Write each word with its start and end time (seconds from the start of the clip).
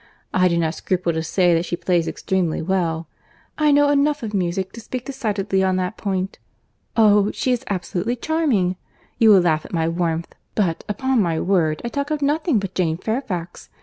I 0.33 0.47
do 0.47 0.57
not 0.57 0.73
scruple 0.73 1.13
to 1.13 1.21
say 1.21 1.53
that 1.53 1.63
she 1.63 1.75
plays 1.75 2.07
extremely 2.07 2.59
well. 2.59 3.07
I 3.59 3.71
know 3.71 3.89
enough 3.89 4.23
of 4.23 4.33
music 4.33 4.71
to 4.71 4.81
speak 4.81 5.05
decidedly 5.05 5.61
on 5.63 5.75
that 5.75 5.95
point. 5.95 6.39
Oh! 6.97 7.29
she 7.33 7.51
is 7.51 7.63
absolutely 7.69 8.15
charming! 8.15 8.77
You 9.19 9.29
will 9.29 9.41
laugh 9.41 9.63
at 9.63 9.73
my 9.73 9.87
warmth—but, 9.87 10.83
upon 10.89 11.21
my 11.21 11.39
word, 11.39 11.83
I 11.85 11.89
talk 11.89 12.09
of 12.09 12.23
nothing 12.23 12.57
but 12.57 12.73
Jane 12.73 12.97
Fairfax. 12.97 13.69